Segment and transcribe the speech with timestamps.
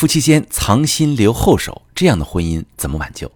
[0.00, 3.30] 夫妻间藏心留后手，这样的婚姻怎么挽救？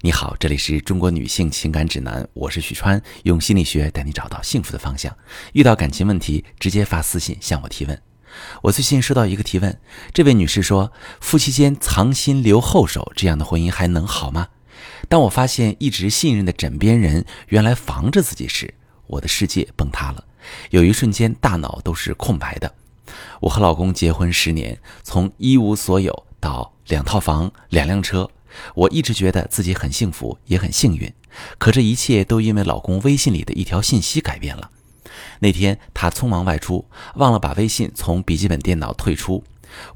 [0.00, 5.16] 你好，这里是中国女性情感指南，我是许川，用心理学带你找到幸福的方向。
[5.52, 8.02] 遇到感情问题，直接发私信向我提问。
[8.62, 9.78] 我最近收到一个提问，
[10.12, 14.48] 这位女士说：夫妻间藏心留后手，这样的婚姻还能好吗？
[15.08, 18.74] 当我发现一直信任的枕边人原来防着自己时，
[19.06, 20.24] 我的世界崩塌了，
[20.70, 22.74] 有一瞬间大脑都是空白的。
[23.40, 28.28] 我和老公结婚十年，从一无所有到两套房、两辆车，
[28.74, 31.12] 我一直觉得自己很幸福，也很幸运。
[31.58, 34.70] 可这一切都因为老公微信里的一条信息改变了。
[35.40, 39.44] 那天他匆忙外出，忘了把微信从笔记本电脑退出。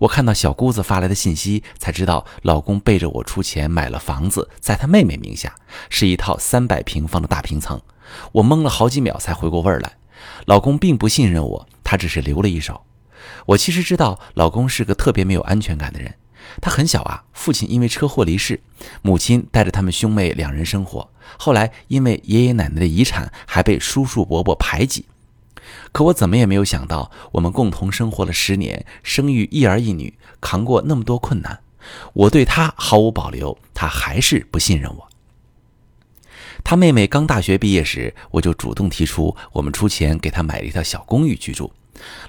[0.00, 5.54] 我看到小姑子发来的信息，才知道老公背着我出钱买了房子，在他妹妹名下，
[5.88, 7.80] 是一套三百平方的大平层。
[8.32, 9.96] 我懵了好几秒，才回过味儿来。
[10.44, 12.82] 老公并不信任我，他只是留了一手。
[13.46, 16.14] 我其实知道，老公是个特别没有安全感的人。
[16.60, 18.60] 他很小啊，父亲因为车祸离世，
[19.00, 21.08] 母亲带着他们兄妹两人生活。
[21.38, 25.06] 后来因为爷爷奶奶的遗产，还被叔叔伯伯排挤。
[25.92, 31.60] 可我怎么也没有想到，我们共同生活了十年，生育一儿一女，扛过那么多困难，
[32.12, 35.08] 我对他毫无保留，他还是不信任我。
[36.64, 41.72] 他妹妹刚大学毕业时，我就主动提出，我们出钱给他买了一套小公寓居住。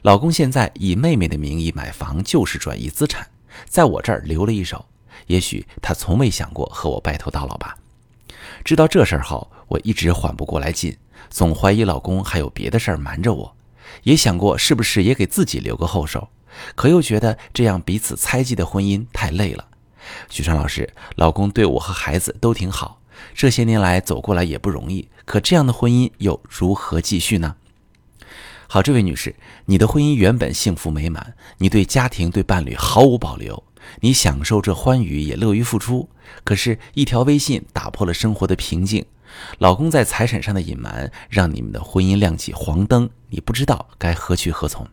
[0.02, 3.28] 老公现在以妹妹的名义买房，就是转移资产，
[3.68, 4.86] 在我这儿留了一手。
[5.28, 7.78] 也许他从未想过和我白头到老吧。
[8.66, 10.98] 知道这事儿后，我一直缓不过来劲，
[11.30, 13.56] 总怀疑老公还有别的事儿瞒着我。
[14.04, 16.28] 也想过是不是也给自己留个后手，
[16.76, 19.66] 可又觉得这样彼此猜忌的婚姻太累了。
[20.30, 23.00] 许川老师，老公对我和孩子都挺好，
[23.34, 27.56] 这些年来走过来也不容易，可这样的婚姻又如何继续呢？
[28.68, 33.64] 好，这位女士，你的婚姻原本幸福美满，你对家庭、对伴侣毫无保留，
[34.00, 36.10] 你享受这欢愉，也乐于付出。
[36.44, 39.06] 可是，一条微信打破了生活的平静，
[39.60, 44.88] 老公在财产上的隐瞒，让你们的婚姻亮起黄灯，你不知道该何去何从。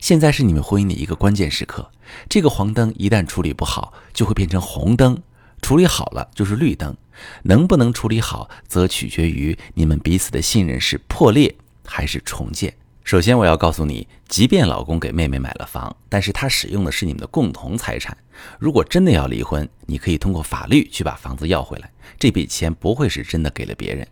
[0.00, 1.90] 现在是你们婚姻的一个关键时刻，
[2.28, 5.16] 这个黄灯一旦处理不好，就会变成红灯；
[5.62, 6.96] 处理好了就是绿灯。
[7.42, 11.54] 能不能处理好，则取决于你们彼此的信任是破裂。
[11.84, 12.74] 还是重建。
[13.02, 18.16] 首先，我要告诉你，即便老公给妹妹买了房，但是他使用的是你们的共同财产。
[18.58, 24.06] 如果真的要离婚，你可以通过法律去把房子要回来，这笔钱不会是真的给了别人。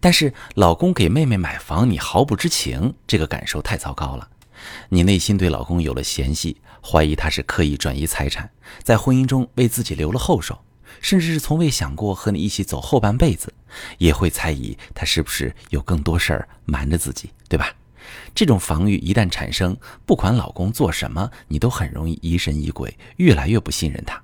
[0.00, 4.28] 但是，老公给妹妹买房，你毫不知情，这个感受太糟糕了。
[4.88, 8.50] 你内心对老公有了嫌隙，怀疑他是刻意转移财产，
[8.82, 10.58] 在婚姻中为自己留了后手。
[11.00, 13.52] 甚至是从未想过和你一起走后半辈子，
[13.98, 17.74] 也会猜疑他是不是有更多事儿瞒着自己，对吧？
[18.34, 24.20] 这种防御一旦产生，不管老公做什么，你都很容易疑神疑鬼，越来越不信任他。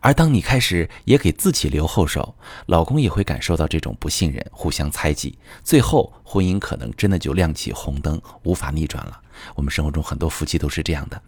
[0.00, 2.34] 而当你开始也给自己留后手，
[2.66, 9.20] 老公也会感受到这种不信任，互相猜忌，最后婚姻可能真的就亮起红灯，无法逆转了。
[9.54, 11.20] 我们生活中很多夫妻都是这样的。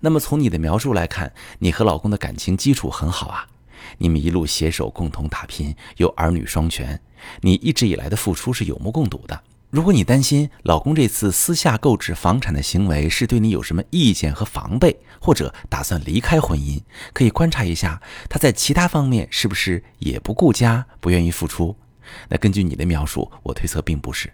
[0.00, 3.46] 那么从你的描述来看，你和老公的感情基础很好啊。
[3.98, 7.00] 你们一路携手共同打拼，有儿女双全，
[7.40, 9.42] 你一直以来的付出是有目共睹的。
[9.70, 16.82] 如果你担心老公这次私下购置房产的行为是对你有什么意见和防备，或者打算离开婚姻，
[17.14, 21.74] 可以观察一下他在其他方面是不是也不顾家，不愿意付出。
[22.28, 24.30] 那根据你的描述，我推测并不是。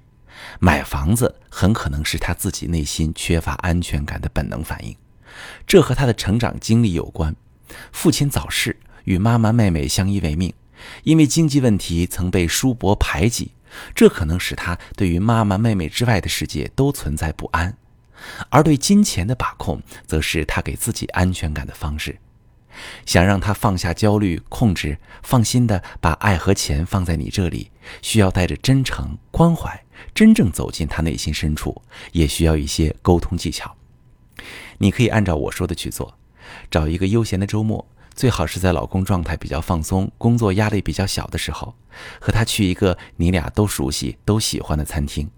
[0.58, 4.96] 买房子很可能是他自己内心缺乏安全感的本能反应，
[5.68, 7.36] 这和他的成长经历有关。
[7.92, 8.76] 父亲早逝。
[9.08, 10.52] 与妈妈、妹妹相依为命，
[11.02, 13.52] 因为经济问题曾被叔伯排挤，
[13.94, 17.74] 这可能使他对于妈妈、妹妹之外的世界都存在不安。
[18.50, 22.18] 而对金钱的把控，则是他给自己安全感的方式。
[23.06, 27.70] 想让他放下焦虑、控制，放心的把爱和钱放在你这里，
[28.02, 31.80] 需要带着真诚、关怀，真正走进他内心深处，
[32.12, 33.74] 也需要一些沟通技巧。
[34.76, 36.18] 你可以按照我说的去做，
[36.70, 37.88] 找一个悠闲的周末。
[38.18, 41.76] 最好是在老公状态比较放松、工作压力比较小的时候，
[42.20, 45.30] 和他去一个你俩都熟悉、都喜欢的餐厅，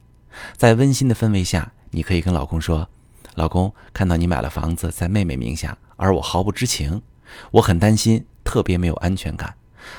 [0.57, 2.89] 在温馨的氛围下，你可以跟老公说
[3.37, 7.03] ：“老公，看到你买了房子在妹妹名下，而我毫不知情，
[7.51, 9.57] 我很担心，特别没有安全感，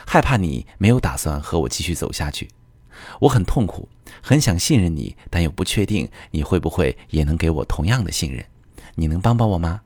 [0.08, 2.50] 害怕你没有打算和我继续走下去，
[3.20, 3.88] 我很痛苦，
[4.24, 8.44] 很想信任你，但又不确定你会不会也能给我同样的信任，
[8.96, 9.82] 你能帮帮我吗？”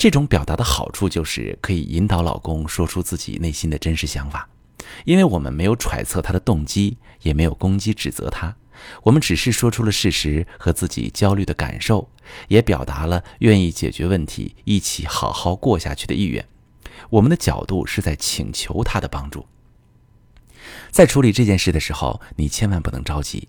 [0.00, 4.48] 这种表达的好处就是可以引导老公说出自己内心的真实想法，
[5.04, 8.56] 因为我们没有揣测他的动机，也没有攻击指责他，
[9.02, 12.08] 我们只是说出了事实和自己焦虑的感受，
[12.48, 16.42] 也表达了愿意解决问题、一起好好过下去的意愿。
[17.10, 19.44] 我们的角度是在请求他的帮助。
[20.90, 23.48] 在处理这件事的时候，你千万不能着急。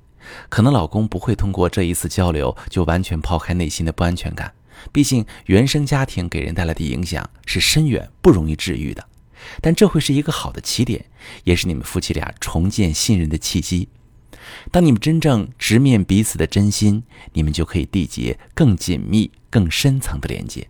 [0.50, 4.54] 可能老公不会通过这一次交流就完全抛开内心的不安全感，
[4.92, 9.06] 毕竟原生家庭给人带来的影响是深远、不容易治愈的。
[9.60, 11.06] 但这会是一个好的起点，
[11.44, 13.90] 也是你们夫妻俩重建信任的契机。
[14.72, 20.68] 当你们真正直面彼此的真心，你们就可以缔结更紧密、更深层的连接。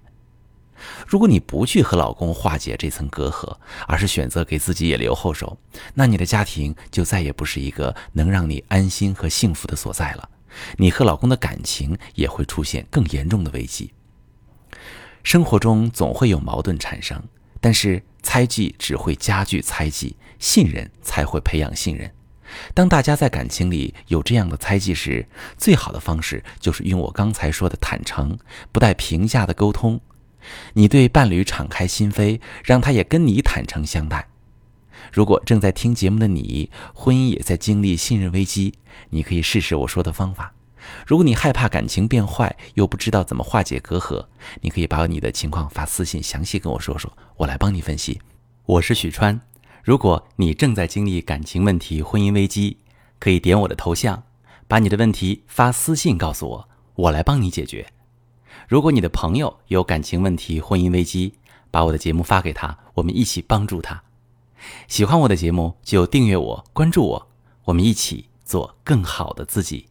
[1.08, 3.56] 如果你不去和老公化解这层隔阂，
[3.88, 5.58] 而是选择给自己也留后手，
[5.94, 10.30] 那你的家庭就再也不是一个能让你安心和幸福的所在了。
[10.78, 13.92] 你和老公的感情也会出现更严重的危机。
[15.24, 17.22] 生活中总会有矛盾产生，
[17.60, 22.12] 但是猜忌只会加剧猜忌，信任才会培养信任。
[22.74, 25.26] 当大家在感情里有这样的猜忌时，
[25.58, 28.38] 最好的方式就是用我刚才说的坦诚、
[28.72, 30.02] 不带评价的沟通。
[30.74, 34.28] 你对伴侣敞开心扉，让他也跟你坦诚相待。
[35.14, 38.74] 如果正在听节目的你，婚姻也在经历信任危机，
[39.12, 40.54] 你可以试试我说的方法。
[41.06, 44.26] 如果你害怕感情变坏，又不知道怎么化解隔阂，
[44.62, 48.22] 你可以把你的情况发私信，详细跟我说说，我来帮你分析。
[48.66, 49.40] 我是许川。
[49.84, 52.78] 如果你正在经历感情问题、婚姻危机，
[53.20, 54.24] 可以点我的头像，
[54.68, 57.88] 把你的问题发私信告诉我，我来帮你解决。
[58.68, 61.34] 如果你的朋友有感情问题、婚姻危机，
[61.70, 64.04] 把我的节目发给他，我们一起帮助他。
[64.88, 67.28] 喜欢我的节目就订阅我、关注我，
[67.66, 69.88] 我们一起做更好的自己。